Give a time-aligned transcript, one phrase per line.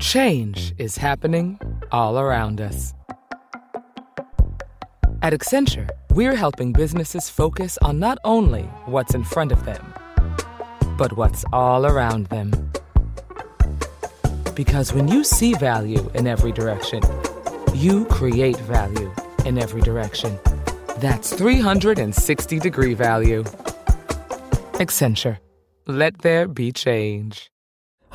[0.00, 1.58] Change is happening
[1.90, 2.92] all around us.
[5.22, 9.94] At Accenture, we're helping businesses focus on not only what's in front of them,
[10.98, 12.52] but what's all around them.
[14.54, 17.02] Because when you see value in every direction,
[17.74, 19.10] you create value
[19.46, 20.38] in every direction.
[20.98, 23.44] That's 360 degree value.
[24.74, 25.38] Accenture.
[25.86, 27.50] Let there be change.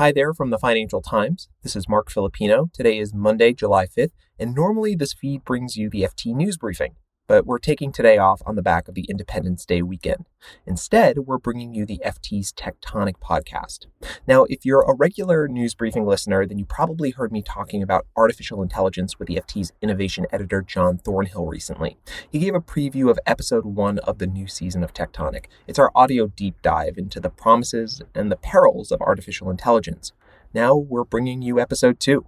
[0.02, 1.48] Hi there from the Financial Times.
[1.62, 2.72] This is Marc Filippino.
[2.74, 6.96] Today is Monday, July 5th, and normally this feed brings you the FT news briefing
[7.32, 10.26] but we're taking today off on the back of the Independence Day weekend.
[10.66, 13.86] Instead, we're bringing you the FT's Tech Tonic podcast.
[14.28, 18.06] Now, if you're a regular news briefing listener, then you probably heard me talking about
[18.18, 21.96] artificial intelligence with the FT's innovation editor, John Thornhill, recently.
[22.30, 25.48] He gave a preview of episode one of the new season of Tech Tonic.
[25.68, 30.12] It's our audio deep dive into the promises and the perils of artificial intelligence.
[30.54, 32.26] Now we're bringing you episode two.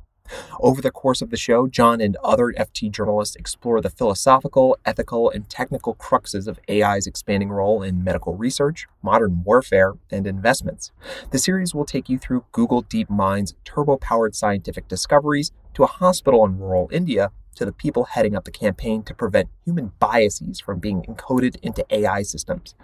[0.60, 5.30] Over the course of the show, John and other FT journalists explore the philosophical, ethical,
[5.30, 10.92] and technical cruxes of AI's expanding role in medical research, modern warfare, and investments.
[11.32, 16.46] The series will take you through Google DeepMind's turbo powered scientific discoveries to a hospital
[16.46, 20.80] in rural India to the people heading up the campaign to prevent human biases from
[20.80, 22.76] being encoded into AI systems.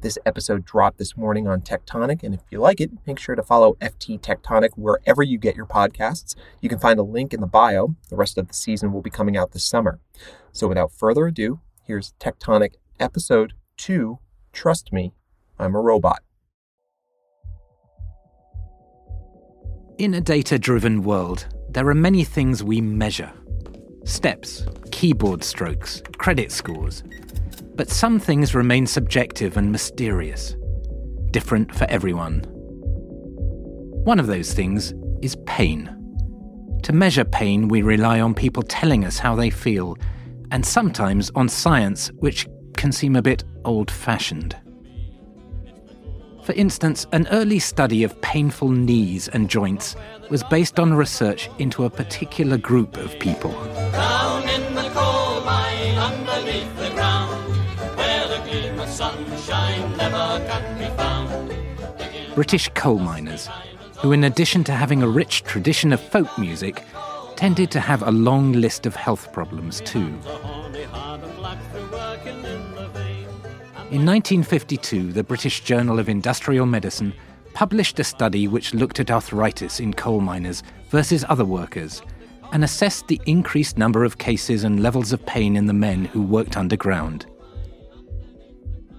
[0.00, 3.34] This episode dropped this morning on Tech Tonic, and if you like it, make sure
[3.34, 6.34] to follow FT Tech Tonic wherever you get your podcasts.
[6.60, 7.96] You can find a link in the bio.
[8.10, 10.00] The rest of the season will be coming out this summer.
[10.52, 14.18] So without further ado, here's Tech Tonic Episode 2
[14.52, 15.12] Trust Me,
[15.58, 16.20] I'm a Robot.
[19.98, 23.32] In a data driven world, there are many things we measure
[24.08, 27.02] steps, keyboard strokes, credit scores.
[27.74, 30.56] But some things remain subjective and mysterious,
[31.30, 32.40] different for everyone.
[34.04, 35.94] One of those things is pain.
[36.84, 39.96] To measure pain, we rely on people telling us how they feel,
[40.50, 44.56] and sometimes on science, which can seem a bit old fashioned.
[46.44, 49.96] For instance, an early study of painful knees and joints
[50.30, 53.52] was based on research into a particular group of people.
[62.34, 63.48] British coal miners,
[63.98, 66.84] who, in addition to having a rich tradition of folk music,
[67.36, 70.06] tended to have a long list of health problems too.
[73.90, 77.12] In 1952, the British Journal of Industrial Medicine
[77.54, 82.02] published a study which looked at arthritis in coal miners versus other workers
[82.52, 86.22] and assessed the increased number of cases and levels of pain in the men who
[86.22, 87.26] worked underground.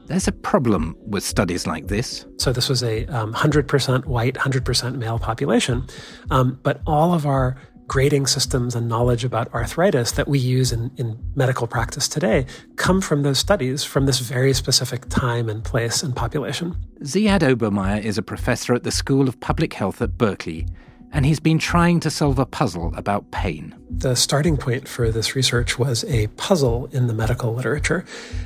[0.08, 2.26] There's a problem with studies like this.
[2.38, 5.86] So, this was a um, 100% white, 100% male population.
[6.32, 7.58] Um, but all of our
[7.90, 12.46] grading systems and knowledge about arthritis that we use in, in medical practice today
[12.76, 16.78] come from those studies from this very specific time and place and population.
[17.02, 20.68] Ziad Obermeyer is a professor at the School of Public Health at Berkeley,
[21.12, 23.76] and he's been trying to solve a puzzle about pain.
[23.90, 28.06] The starting point for this research was a puzzle in the medical literature.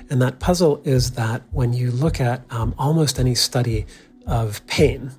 [0.10, 3.86] And that puzzle is that when you look at um, almost any study
[4.26, 5.12] of pain,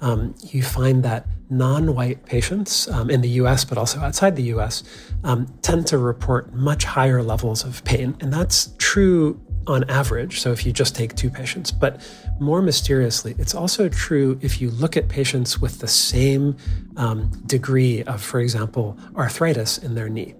[0.00, 4.44] um, you find that non white patients um, in the US, but also outside the
[4.54, 4.82] US,
[5.24, 8.16] um, tend to report much higher levels of pain.
[8.20, 10.40] And that's true on average.
[10.40, 12.00] So if you just take two patients, but
[12.38, 16.56] more mysteriously, it's also true if you look at patients with the same
[16.96, 20.34] um, degree of, for example, arthritis in their knee.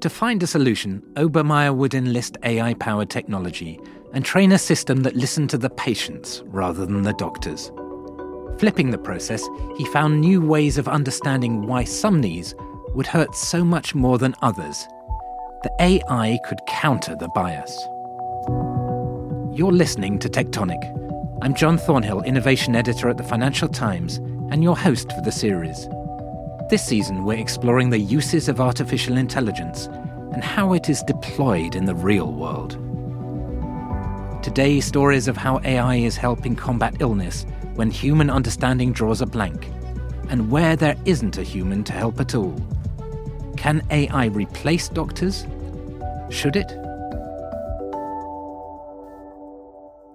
[0.00, 3.78] To find a solution, Obermeyer would enlist AI powered technology
[4.12, 7.70] and train a system that listened to the patients rather than the doctors.
[8.60, 9.42] Flipping the process,
[9.78, 12.54] he found new ways of understanding why some knees
[12.94, 14.86] would hurt so much more than others.
[15.62, 17.74] The AI could counter the bias.
[19.56, 20.78] You're listening to Tech Tonic.
[21.40, 24.18] I'm John Thornhill, innovation editor at the Financial Times,
[24.50, 25.88] and your host for the series.
[26.68, 29.86] This season, we're exploring the uses of artificial intelligence
[30.34, 32.72] and how it is deployed in the real world.
[34.42, 37.46] Today, stories of how AI is helping combat illness
[37.80, 39.66] when human understanding draws a blank,
[40.28, 42.54] and where there isn't a human to help at all.
[43.56, 45.46] Can AI replace doctors?
[46.28, 46.70] Should it?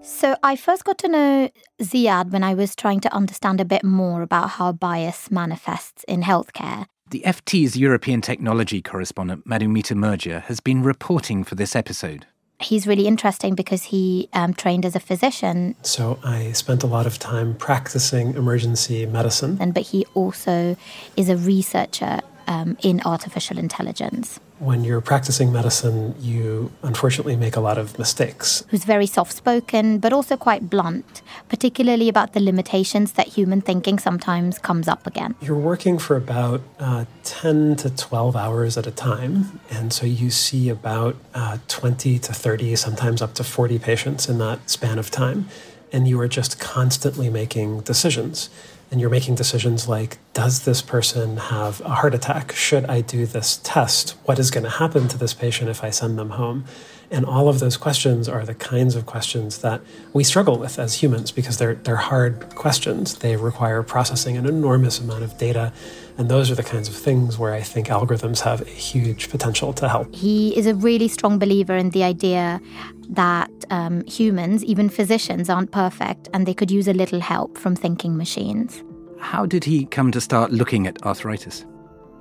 [0.04, 1.50] So, I first got to know
[1.82, 6.22] Ziad when I was trying to understand a bit more about how bias manifests in
[6.22, 6.86] healthcare.
[7.10, 12.28] The FT's European technology correspondent, Madhumita Murgia, has been reporting for this episode
[12.66, 15.76] he's really interesting because he um, trained as a physician.
[15.84, 19.58] So I spent a lot of time practicing emergency medicine.
[19.60, 20.76] And but he also
[21.16, 27.60] is a researcher um, in artificial intelligence when you're practicing medicine, you unfortunately make a
[27.60, 28.64] lot of mistakes.
[28.70, 34.00] Who's very soft spoken, but also quite blunt, particularly about the limitations that human thinking
[34.00, 35.36] sometimes comes up again.
[35.42, 39.60] You're working for about uh, 10 to 12 hours at a time.
[39.70, 44.38] And so you see about uh, 20 to 30, sometimes up to 40 patients in
[44.38, 45.50] that span of time.
[45.92, 48.50] And you are just constantly making decisions
[48.92, 52.52] and you're making decisions like does this person have a heart attack?
[52.54, 54.12] Should i do this test?
[54.26, 56.66] What is going to happen to this patient if i send them home
[57.12, 59.82] and all of those questions are the kinds of questions that
[60.14, 65.00] we struggle with as humans because they're they're hard questions they require processing an enormous
[65.00, 65.72] amount of data
[66.18, 69.74] and those are the kinds of things where I think algorithms have a huge potential
[69.74, 70.16] to help.
[70.16, 72.62] He is a really strong believer in the idea
[73.10, 77.76] that um, humans, even physicians, aren't perfect and they could use a little help from
[77.76, 78.82] thinking machines.
[79.20, 81.66] How did he come to start looking at arthritis?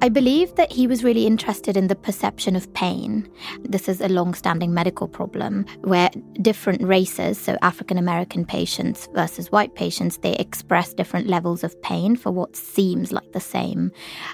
[0.05, 3.27] I believe that he was really interested in the perception of pain.
[3.63, 6.11] This is a long standing medical problem where
[6.43, 12.17] different races, so African American patients versus white patients, they express different levels of pain
[12.17, 13.93] for what seems like the same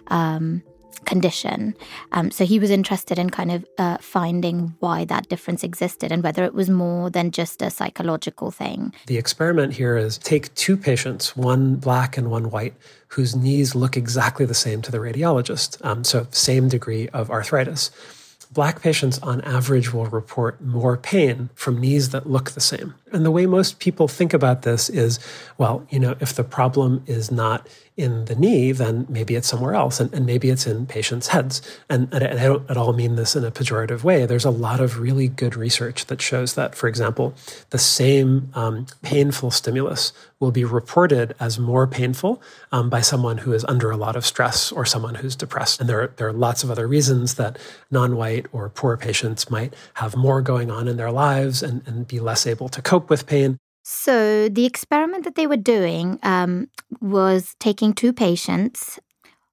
[0.09, 0.61] um,
[1.05, 1.75] condition.
[2.13, 6.23] Um, so he was interested in kind of uh, finding why that difference existed and
[6.23, 8.93] whether it was more than just a psychological thing.
[9.07, 12.75] The experiment here is take two patients, one black and one white,
[13.09, 17.91] whose knees look exactly the same to the radiologist, um, so same degree of arthritis.
[18.53, 22.95] Black patients on average will report more pain from knees that look the same.
[23.13, 25.21] And the way most people think about this is
[25.57, 27.69] well, you know, if the problem is not
[28.01, 31.61] in the knee, then maybe it's somewhere else, and, and maybe it's in patients' heads.
[31.89, 34.27] And, and, I don't at all mean this in a pejorative way.
[34.27, 37.35] There's a lot of really good research that shows that, for example,
[37.71, 42.43] the same um, painful stimulus will be reported as more painful
[42.73, 45.81] um, by someone who is under a lot of stress or someone who's depressed.
[45.81, 47.59] And there are, there are lots of other reasons that
[47.91, 52.21] non-white or poor patients might have more going on in their lives and, and be
[52.21, 53.59] less able to cope with pain.
[53.83, 56.69] So, the experiment that they were doing um,
[57.01, 58.99] was taking two patients,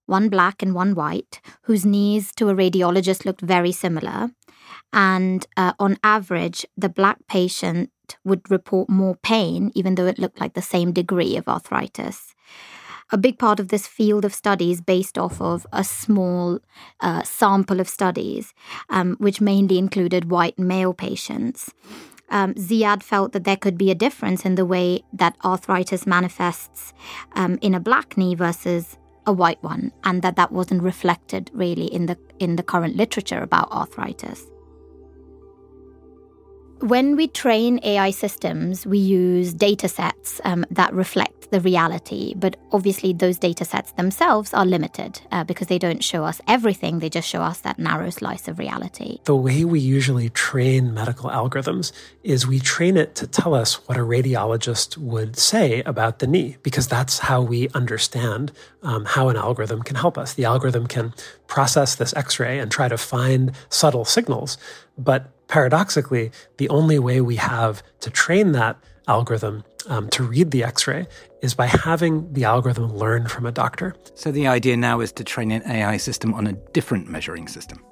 [0.05, 4.31] one black and one white, whose knees to a radiologist looked very similar.
[4.91, 7.89] And uh, on average, the black patient
[8.25, 12.33] would report more pain, even though it looked like the same degree of arthritis.
[13.11, 16.59] A big part of this field of studies based off of a small
[16.99, 18.53] uh, sample of studies,
[18.89, 21.71] um, which mainly included white male patients
[22.29, 26.93] um, Ziad felt that there could be a difference in the way that arthritis manifests
[27.33, 31.85] um, in a black knee versus a white one, and that that wasn't reflected really
[31.85, 34.45] in the in the current literature about arthritis.
[36.81, 42.55] When we train AI systems, we use data sets um, that reflect the reality, but
[42.71, 47.09] obviously those data sets themselves are limited uh, because they don't show us everything, they
[47.09, 49.19] just show us that narrow slice of reality.
[49.23, 51.91] The way we usually train medical algorithms
[52.23, 56.57] is we train it to tell us what a radiologist would say about the knee,
[56.61, 58.51] because that's how we understand
[58.83, 60.33] um, how an algorithm can help us.
[60.33, 61.13] The algorithm can
[61.47, 64.59] process this x ray and try to find subtle signals,
[64.97, 68.77] but paradoxically, the only way we have to train that
[69.07, 71.07] algorithm um, to read the x ray
[71.41, 73.95] is by having the algorithm learn from a doctor.
[74.15, 77.83] So the idea now is to train an AI system on a different measuring system.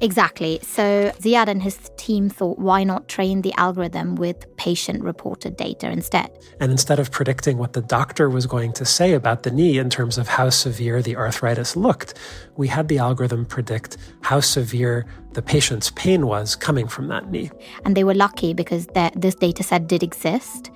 [0.00, 0.58] Exactly.
[0.62, 5.90] So Ziad and his team thought, why not train the algorithm with patient reported data
[5.90, 6.30] instead?
[6.60, 9.88] And instead of predicting what the doctor was going to say about the knee in
[9.88, 12.14] terms of how severe the arthritis looked,
[12.56, 17.50] we had the algorithm predict how severe the patient's pain was coming from that knee.
[17.84, 20.70] And they were lucky because this data set did exist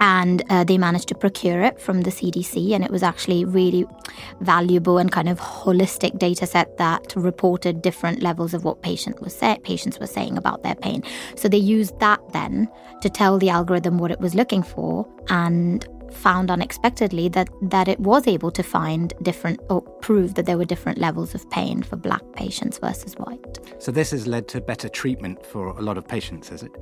[0.00, 2.72] and uh, they managed to procure it from the CDC.
[2.72, 3.86] And it was actually really
[4.40, 9.34] valuable and kind of holistic data set that reported different levels of what patient was
[9.34, 11.02] say- patients were saying about their pain.
[11.36, 12.68] So they used that then
[13.02, 17.98] to tell the algorithm what it was looking for and found unexpectedly that that it
[18.00, 21.96] was able to find different or prove that there were different levels of pain for
[21.96, 23.58] black patients versus white.
[23.78, 26.72] So this has led to better treatment for a lot of patients, has it?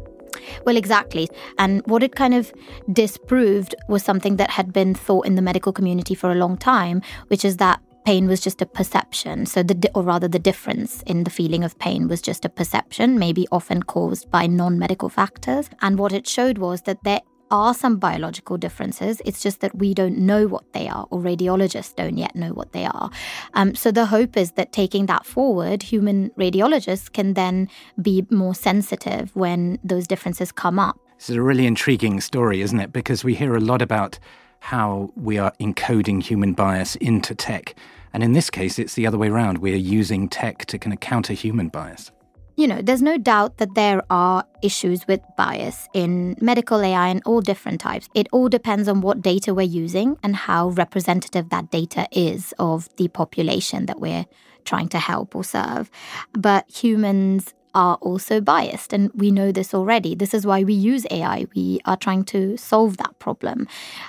[0.65, 1.29] Well, exactly.
[1.59, 2.53] And what it kind of
[2.93, 7.03] disproved was something that had been thought in the medical community for a long time,
[7.29, 9.47] which is that pain was just a perception.
[9.47, 13.19] So, the, or rather, the difference in the feeling of pain was just a perception,
[13.19, 15.71] maybe often caused by non medical factors.
[15.81, 17.21] And what it showed was that there
[17.53, 19.23] are some biological differences.
[19.25, 22.73] It's just that we don't know what they are, or radiologists don't yet know what
[22.73, 23.11] they are.
[23.55, 27.69] Um, so the hope is that taking that forward, human radiologists can then
[28.01, 30.99] be more sensitive when those differences come up.
[31.19, 32.93] This is a really intriguing story, isn't it?
[32.93, 34.19] Because we hear a lot about
[34.61, 37.75] how we are encoding human bias into tech.
[38.13, 39.59] And in this case, it's the other way around.
[39.59, 42.11] We are using tech to kind of counter human bias.
[42.57, 47.23] You know, there's no doubt that there are issues with bias in medical AI and
[47.25, 48.09] all different types.
[48.15, 52.95] It all depends on what data we're using and how representative that data is of
[52.97, 54.27] the population that we're
[54.65, 55.91] trying to help or serve.
[56.33, 58.93] But humans are also biased.
[58.93, 60.15] And we know this already.
[60.15, 61.47] This is why we use AI.
[61.55, 63.67] We are trying to solve that problem,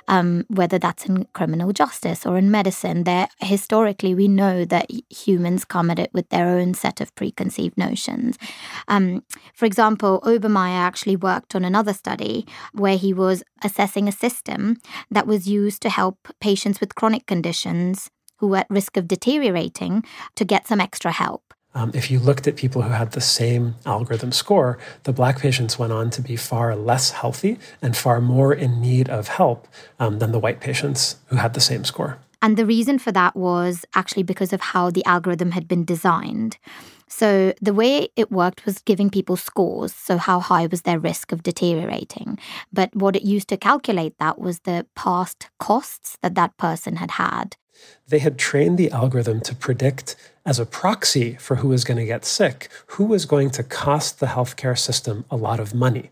[0.08, 3.04] um, whether that's in criminal justice or in medicine.
[3.04, 7.78] There, historically, we know that humans come at it with their own set of preconceived
[7.78, 8.38] notions.
[8.88, 14.78] Um, for example, Obermeyer actually worked on another study where he was assessing a system
[15.10, 20.04] that was used to help patients with chronic conditions who were at risk of deteriorating
[20.36, 21.54] to get some extra help.
[21.76, 25.80] Um, if you looked at people who had the same algorithm score, the black patients
[25.80, 29.68] went on to be far less healthy and far more in need of help
[30.00, 32.20] um, than the white patients who had the same score.
[32.42, 36.58] And the reason for that was actually because of how the algorithm had been designed.
[37.08, 41.32] So the way it worked was giving people scores, so how high was their risk
[41.32, 42.40] of deteriorating.
[42.72, 47.12] But what it used to calculate that was the past costs that that person had
[47.12, 47.56] had.
[48.08, 50.16] They had trained the algorithm to predict
[50.46, 54.20] as a proxy for who was going to get sick, who was going to cost
[54.20, 56.12] the healthcare system a lot of money.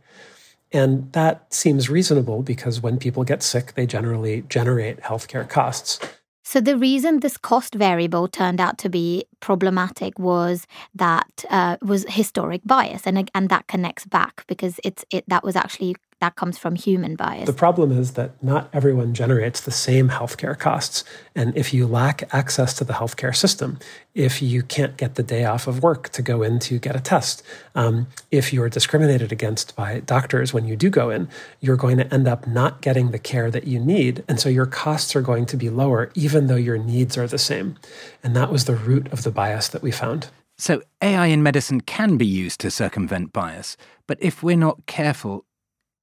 [0.71, 5.99] And that seems reasonable because when people get sick, they generally generate healthcare costs.
[6.43, 10.65] So, the reason this cost variable turned out to be problematic was
[10.95, 15.55] that uh, was historic bias, and and that connects back because it's it that was
[15.55, 17.47] actually that comes from human bias.
[17.47, 21.03] The problem is that not everyone generates the same healthcare costs.
[21.35, 23.79] And if you lack access to the healthcare system,
[24.13, 26.99] if you can't get the day off of work to go in to get a
[26.99, 27.41] test,
[27.73, 31.27] um, if you're discriminated against by doctors when you do go in,
[31.59, 34.23] you're going to end up not getting the care that you need.
[34.27, 37.39] And so your costs are going to be lower, even though your needs are the
[37.39, 37.77] same.
[38.23, 40.29] And that was the root of the bias that we found.
[40.59, 45.43] So, AI in medicine can be used to circumvent bias, but if we're not careful,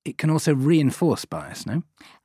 [0.08, 1.82] it can also reinforce bias, no?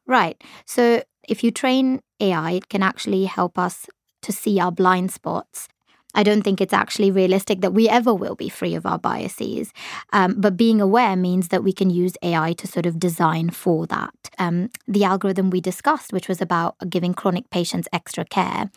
[0.08, 0.42] Right.
[0.66, 3.88] So if you train AI, it can actually help us
[4.22, 5.68] to see our blind spots
[6.16, 9.74] I don't think it's actually realistic that we ever will be free of our biases.
[10.12, 13.88] Um, but being aware means that we can use AI to sort of design for
[13.88, 14.14] that.
[14.40, 18.70] Um, the algorithm we discussed, which was about giving chronic patients extra care,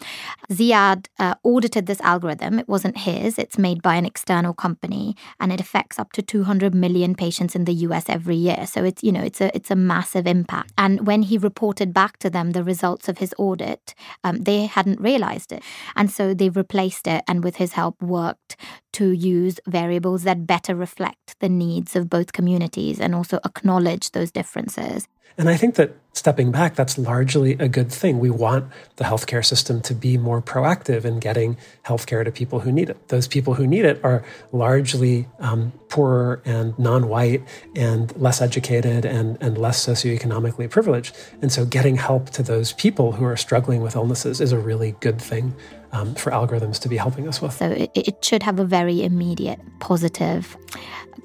[0.50, 2.58] Ziad uh, audited this algorithm.
[2.58, 6.74] It wasn't his, it's made by an external company, and it affects up to 200
[6.74, 8.66] million patients in the US every year.
[8.66, 10.72] So it's, you know, it's a, it's a massive impact.
[10.78, 15.00] And when he reported back to them the results of his audit, um, they hadn't
[15.00, 15.62] realized it.
[15.94, 18.56] And so they replaced it and with his help worked
[18.96, 24.30] to use variables that better reflect the needs of both communities and also acknowledge those
[24.30, 25.06] differences.
[25.38, 28.18] And I think that stepping back, that's largely a good thing.
[28.18, 32.72] We want the healthcare system to be more proactive in getting healthcare to people who
[32.72, 33.08] need it.
[33.08, 37.42] Those people who need it are largely um, poorer and non white
[37.74, 41.14] and less educated and, and less socioeconomically privileged.
[41.42, 44.92] And so getting help to those people who are struggling with illnesses is a really
[45.00, 45.54] good thing
[45.92, 47.52] um, for algorithms to be helping us with.
[47.52, 50.56] So it, it should have a very immediate positive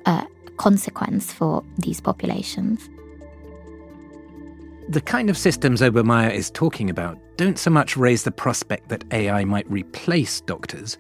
[0.05, 0.25] uh,
[0.57, 2.89] consequence for these populations.
[4.89, 9.05] The kind of systems Obermeyer is talking about don't so much raise the prospect that
[9.11, 10.97] AI might replace doctors,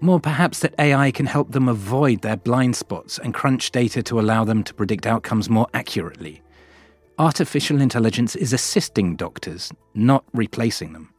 [0.00, 4.18] more perhaps that AI can help them avoid their blind spots and crunch data to
[4.18, 6.42] allow them to predict outcomes more accurately.
[7.18, 11.12] Artificial intelligence is assisting doctors, not replacing them.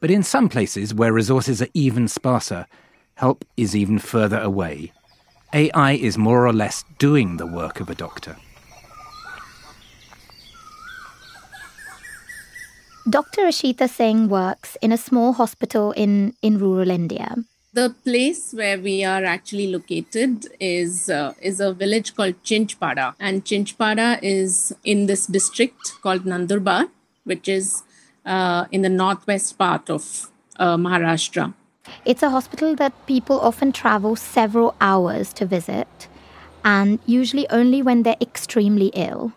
[0.00, 2.66] But in some places where resources are even sparser,
[3.16, 4.92] help is even further away.
[5.52, 8.36] AI is more or less doing the work of a doctor.
[13.08, 13.42] Dr.
[13.42, 17.36] Ashita Singh works in a small hospital in, in rural India.
[17.72, 23.44] The place where we are actually located is uh, is a village called Chinchpada, and
[23.44, 26.88] Chinchpada is in this district called Nandurbar,
[27.24, 27.82] which is
[28.24, 31.52] uh, in the northwest part of uh, Maharashtra.
[32.04, 36.08] It's a hospital that people often travel several hours to visit,
[36.64, 39.32] and usually only when they're extremely ill.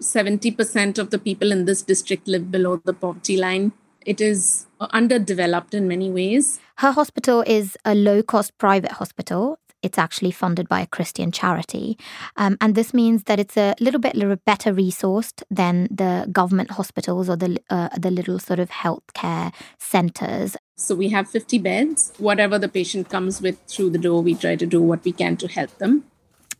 [0.00, 3.72] 70% of the people in this district live below the poverty line.
[4.06, 6.60] It is underdeveloped in many ways.
[6.76, 9.58] Her hospital is a low cost private hospital.
[9.82, 11.98] it's actually funded by a Christian charity.
[12.36, 17.28] Um, and this means that it's a little bit better resourced than the government hospitals
[17.30, 20.56] or the, uh, the little sort of healthcare centers.
[20.78, 22.12] So we have 50 beds.
[22.18, 25.36] Whatever the patient comes with through the door, we try to do what we can
[25.38, 26.04] to help them.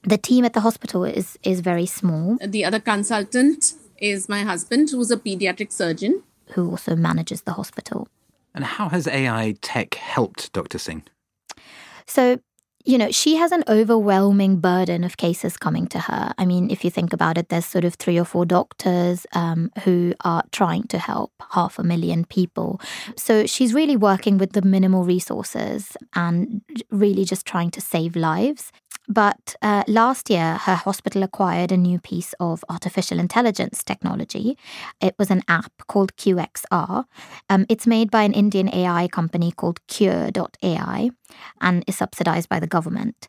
[0.03, 2.37] The team at the hospital is, is very small.
[2.45, 6.25] The other consultant is my husband, who's a pediatric surgeon.
[6.53, 8.09] Who also manages the hospital.
[8.55, 10.79] And how has AI tech helped Dr.
[10.79, 11.05] Singh?
[12.07, 12.41] So,
[12.88, 16.33] you know, she has an overwhelming burden of cases coming to her.
[16.38, 19.71] I mean, if you think about it, there's sort of three or four doctors um,
[19.85, 22.80] who are trying to help half a million people.
[23.14, 28.73] So she's really working with the minimal resources and really just trying to save lives.
[29.09, 34.59] But uh, last year, her hospital acquired a new piece of artificial intelligence technology.
[35.00, 37.05] It was an app called QXR.
[37.49, 41.11] Um, it's made by an Indian AI company called Qure.ai
[41.61, 43.29] and is subsidized by the government.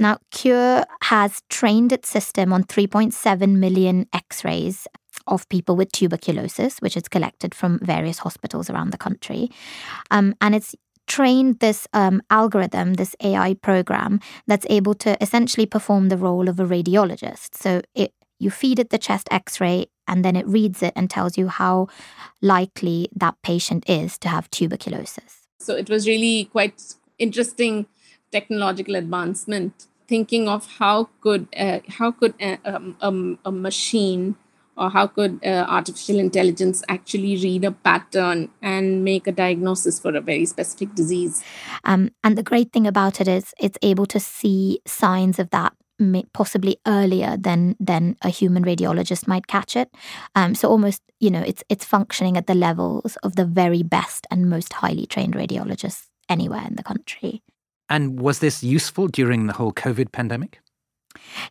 [0.00, 4.88] Now, Cure has trained its system on 3.7 million x rays
[5.26, 9.50] of people with tuberculosis, which is collected from various hospitals around the country.
[10.10, 10.74] Um, and it's
[11.06, 16.58] trained this um, algorithm, this AI program, that's able to essentially perform the role of
[16.58, 17.54] a radiologist.
[17.54, 21.08] So it, you feed it the chest x ray, and then it reads it and
[21.08, 21.88] tells you how
[22.42, 25.46] likely that patient is to have tuberculosis.
[25.58, 27.86] So it was really quite interesting
[28.30, 34.36] technological advancement thinking of how could uh, how could a, uh, um, um, a machine
[34.76, 40.14] or how could uh, artificial intelligence actually read a pattern and make a diagnosis for
[40.14, 41.42] a very specific disease?
[41.84, 45.72] Um, and the great thing about it is it's able to see signs of that
[46.32, 49.94] possibly earlier than than a human radiologist might catch it.
[50.34, 54.26] Um, so almost you know it's it's functioning at the levels of the very best
[54.30, 57.42] and most highly trained radiologists anywhere in the country.
[57.88, 60.60] And was this useful during the whole covid pandemic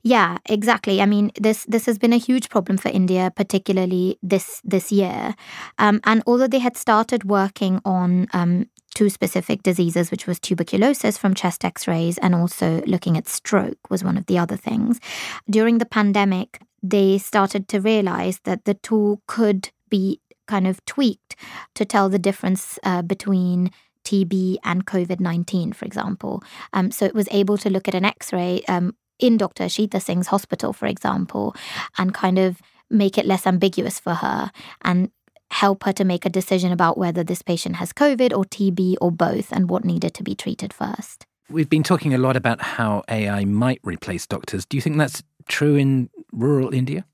[0.02, 1.02] yeah, exactly.
[1.02, 5.36] I mean, this this has been a huge problem for India, particularly this this year.
[5.78, 11.18] Um, and although they had started working on um, two specific diseases, which was tuberculosis
[11.18, 15.00] from chest X-rays, and also looking at stroke was one of the other things.
[15.50, 21.36] During the pandemic, they started to realize that the tool could be kind of tweaked
[21.76, 23.72] to tell the difference uh, between
[24.04, 26.44] TB and COVID 19, for example.
[26.74, 29.66] Um, so it was able to look at an x ray um, in Dr.
[29.66, 31.56] Ashita Singh's hospital, for example,
[31.98, 34.52] and kind of make it less ambiguous for her
[34.84, 35.10] and
[35.52, 39.12] help her to make a decision about whether this patient has COVID or TB or
[39.12, 41.26] both and what needed to be treated first.
[41.50, 44.66] We've been talking a lot about how AI might replace doctors.
[44.66, 47.06] Do you think that's true in rural India?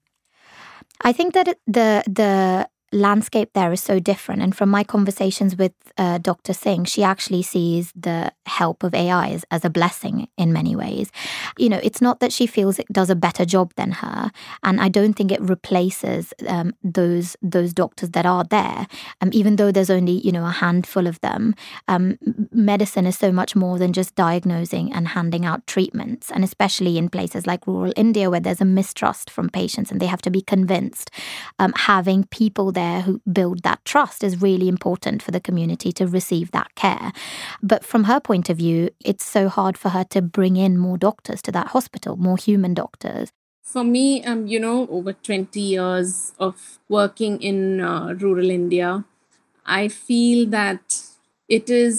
[1.01, 4.41] I think that the the landscape there is so different.
[4.41, 6.53] And from my conversations with uh, Dr.
[6.53, 11.11] Singh, she actually sees the help of AI as, as, a blessing in many ways.
[11.57, 14.31] You know, it's not that she feels it does a better job than her,
[14.63, 18.87] and I don't think it replaces um, those those doctors that are there.
[19.21, 21.55] Um, even though there's only you know a handful of them,
[21.87, 22.17] um,
[22.51, 27.09] medicine is so much more than just diagnosing and handing out treatments, and especially in
[27.09, 30.41] places like rural India where there's a mistrust from patients and they have to be
[30.41, 31.11] convinced.
[31.59, 36.07] Um, having people there who build that trust is really important for the community to
[36.07, 37.11] receive that care.
[37.71, 38.79] But from her point of view,
[39.11, 42.73] it's so hard for her to bring in more doctors to that hospital, more human
[42.73, 43.29] doctors.
[43.73, 49.03] For me, um, you know, over 20 years of working in uh, rural India,
[49.65, 50.85] I feel that
[51.47, 51.93] it is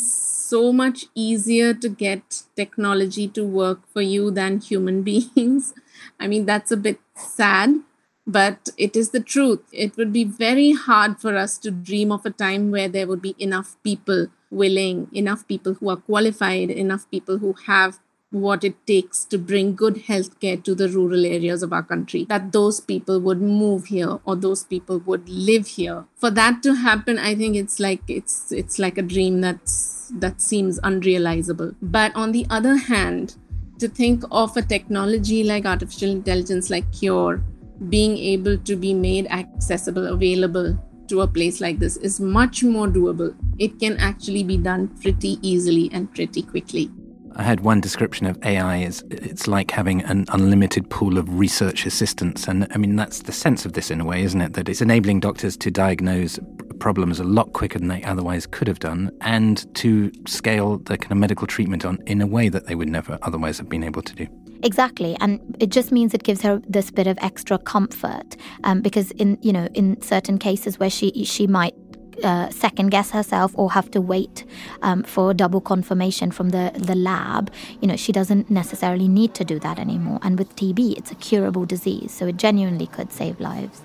[0.51, 5.75] so much easier to get technology to work for you than human beings.
[6.19, 7.81] I mean, that's a bit sad
[8.27, 9.61] but it is the truth.
[9.73, 13.23] It would be very hard for us to dream of a time where there would
[13.23, 17.99] be enough people willing, enough people who are qualified, enough people who have
[18.31, 22.53] what it takes to bring good healthcare to the rural areas of our country that
[22.53, 27.19] those people would move here or those people would live here for that to happen
[27.19, 32.31] i think it's like it's it's like a dream that's that seems unrealizable but on
[32.31, 33.35] the other hand
[33.81, 37.43] to think of a technology like artificial intelligence like Qure
[37.89, 42.87] being able to be made accessible, available to a place like this is much more
[42.87, 43.35] doable.
[43.59, 46.91] It can actually be done pretty easily and pretty quickly.
[47.37, 51.87] I had one description of AI as it's like having an unlimited pool of research
[51.87, 52.49] assistants.
[52.49, 54.55] And I mean, that's the sense of this in a way, isn't it?
[54.55, 56.39] That it's enabling doctors to diagnose
[56.81, 61.13] problems a lot quicker than they otherwise could have done and to scale the kind
[61.13, 64.03] of medical treatment on in a way that they would never otherwise have been able
[64.03, 64.27] to do.
[64.63, 69.11] Exactly, and it just means it gives her this bit of extra comfort um, because
[69.13, 71.75] in you know in certain cases where she she might
[72.23, 74.45] uh, second guess herself or have to wait
[74.83, 77.53] um, for double confirmation from the, the lab.
[77.81, 80.19] You know, she doesn't necessarily need to do that anymore.
[80.23, 83.83] And with TB, it's a curable disease, so it genuinely could save lives.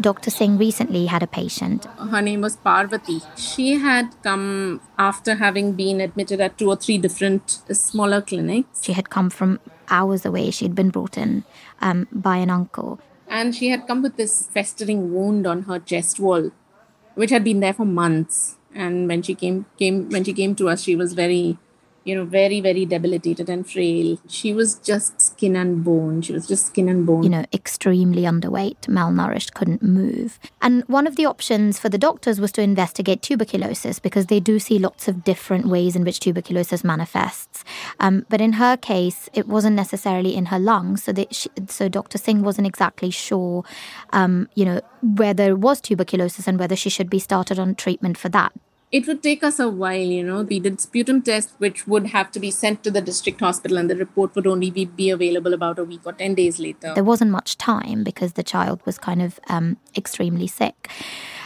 [0.00, 0.30] Dr.
[0.30, 1.84] Singh recently had a patient.
[1.84, 3.20] Her name was Parvati.
[3.36, 8.82] She had come after having been admitted at two or three different smaller clinics.
[8.82, 10.50] She had come from hours away.
[10.50, 11.44] She had been brought in
[11.80, 13.00] um, by an uncle.
[13.28, 16.50] And she had come with this festering wound on her chest wall,
[17.14, 18.56] which had been there for months.
[18.74, 21.58] And when she came, came when she came to us, she was very
[22.04, 24.18] you know, very, very debilitated and frail.
[24.26, 26.20] She was just skin and bone.
[26.20, 27.22] She was just skin and bone.
[27.22, 30.38] You know, extremely underweight, malnourished, couldn't move.
[30.60, 34.58] And one of the options for the doctors was to investigate tuberculosis because they do
[34.58, 37.64] see lots of different ways in which tuberculosis manifests.
[38.00, 41.04] Um, but in her case, it wasn't necessarily in her lungs.
[41.04, 42.18] So, she, so Dr.
[42.18, 43.64] Singh wasn't exactly sure,
[44.12, 48.18] um, you know, whether it was tuberculosis and whether she should be started on treatment
[48.18, 48.52] for that
[48.92, 50.42] it would take us a while, you know.
[50.42, 53.88] We did sputum tests, which would have to be sent to the district hospital, and
[53.88, 56.92] the report would only be, be available about a week or 10 days later.
[56.94, 60.88] There wasn't much time because the child was kind of um, extremely sick.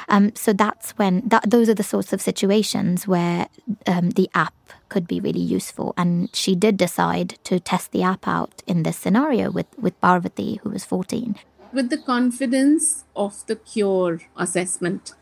[0.08, 3.48] Um, so that's when that, those are the sorts of situations where
[3.86, 4.54] um, the app
[4.88, 5.94] could be really useful.
[5.96, 10.60] And she did decide to test the app out in this scenario with, with Parvati,
[10.62, 11.36] who was 14.
[11.72, 15.12] With the confidence of the Qure assessment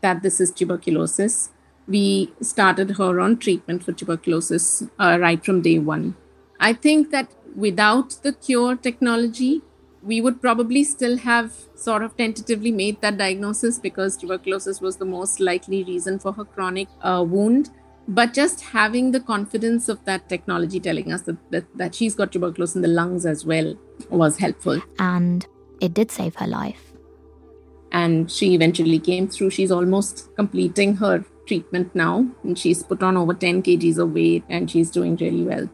[0.00, 1.50] that this is tuberculosis,
[1.86, 6.16] we started her on treatment for tuberculosis uh, right from day one.
[6.60, 9.62] I think that without the Qure technology,
[10.02, 15.04] we would probably still have sort of tentatively made that diagnosis because tuberculosis was the
[15.04, 17.70] most likely reason for her chronic uh, wound.
[18.08, 22.32] But just having the confidence of that technology telling us that, that, that she's got
[22.32, 23.76] tuberculosis in the lungs as well
[24.10, 24.80] was helpful.
[24.98, 25.46] And
[25.80, 26.92] it did save her life.
[27.92, 29.50] And she eventually came through.
[29.50, 34.44] She's almost completing her treatment now, and she's put on over 10 kgs of weight
[34.48, 35.68] and she's doing really well.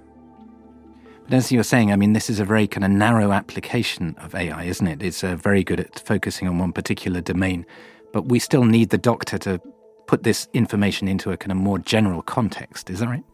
[1.25, 4.35] But as you're saying, I mean, this is a very kind of narrow application of
[4.35, 5.03] AI, isn't it?
[5.03, 7.67] It's uh, very good at focusing on one particular domain,
[8.13, 9.61] but we still need the doctor to
[10.07, 12.89] put this information into a kind of more general context.
[12.89, 13.25] Is that right?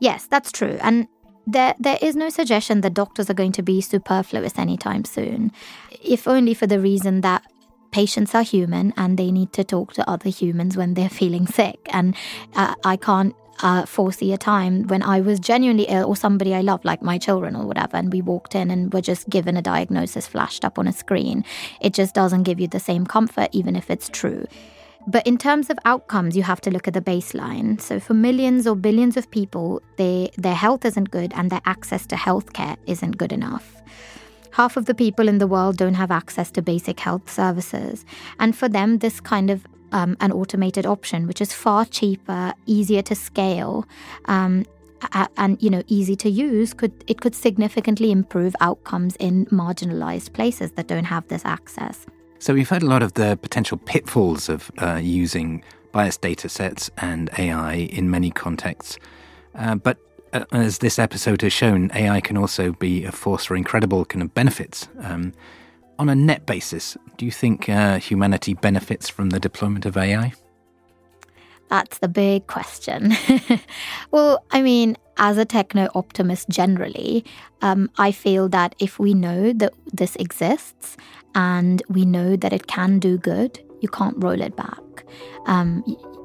[0.00, 0.78] Yes, that's true.
[0.80, 1.06] And
[1.46, 5.52] there, there is no suggestion that doctors are going to be superfluous anytime soon,
[6.02, 7.44] if only for the reason that
[7.90, 11.78] patients are human and they need to talk to other humans when they're feeling sick.
[11.92, 12.14] And
[12.54, 16.60] uh, I can't uh, foresee a time when I was genuinely ill or somebody I
[16.60, 19.62] love, like my children or whatever, and we walked in and were just given a
[19.62, 21.44] diagnosis flashed up on a screen.
[21.80, 24.46] It just doesn't give you the same comfort, even if it's true.
[25.06, 27.80] But in terms of outcomes, you have to look at the baseline.
[27.80, 32.06] So for millions or billions of people, they, their health isn't good and their access
[32.08, 33.80] to healthcare isn't good enough.
[34.58, 38.04] Half of the people in the world don't have access to basic health services.
[38.40, 43.00] And for them, this kind of um, an automated option, which is far cheaper, easier
[43.02, 43.86] to scale,
[44.24, 44.66] um,
[45.36, 50.72] and you know easy to use, could it could significantly improve outcomes in marginalized places
[50.72, 52.04] that don't have this access.
[52.40, 56.90] So we've heard a lot of the potential pitfalls of uh, using biased data sets
[56.98, 58.98] and AI in many contexts.
[59.54, 59.98] Uh, but
[60.52, 64.34] as this episode has shown, AI can also be a force for incredible kind of
[64.34, 64.88] benefits.
[65.00, 65.32] Um,
[65.98, 70.32] on a net basis, do you think uh, humanity benefits from the deployment of AI?
[71.68, 73.14] That's the big question.
[74.10, 77.24] well, I mean, as a techno optimist generally,
[77.60, 80.96] um, I feel that if we know that this exists
[81.34, 85.04] and we know that it can do good, you can't roll it back.
[85.46, 85.84] Um,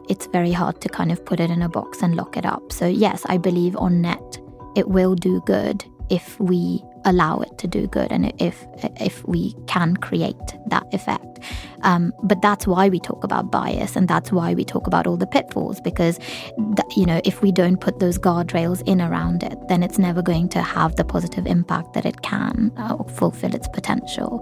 [0.09, 2.71] it's very hard to kind of put it in a box and lock it up.
[2.71, 4.39] So, yes, I believe on net
[4.75, 8.65] it will do good if we allow it to do good and if
[8.99, 10.35] if we can create
[10.67, 11.39] that effect.
[11.81, 15.17] Um, but that's why we talk about bias and that's why we talk about all
[15.17, 19.57] the pitfalls because th- you know if we don't put those guardrails in around it,
[19.67, 23.67] then it's never going to have the positive impact that it can uh, fulfill its
[23.67, 24.39] potential.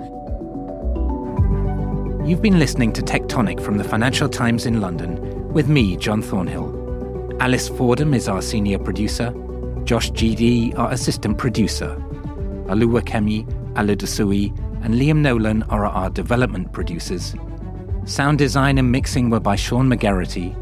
[2.23, 6.21] You've been listening to Tech Tonic from the Financial Times in London with me, John
[6.21, 7.35] Thornhill.
[7.39, 9.31] Alice Fordham is our senior producer,
[9.85, 11.95] Josh GD, our assistant producer.
[12.67, 14.55] Oluwakemi, Aladesuyi,
[14.85, 17.33] and Liam Nolan are our development producers.
[18.05, 20.55] Sound design and mixing were by Sean McGarity.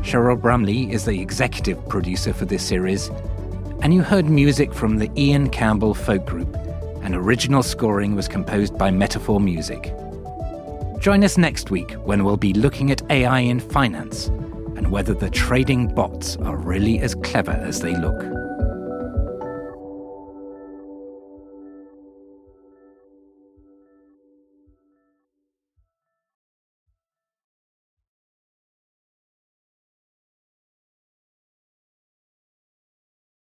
[0.00, 3.10] Cheryl Brumley is the executive producer for this series.
[3.82, 6.56] And you heard music from the Ian Campbell Folk Group,
[7.02, 9.92] and original scoring was composed by Metaphor Music.
[11.06, 15.30] Join us next week when we'll be looking at AI in finance and whether the
[15.30, 18.35] trading bots are really as clever as they look.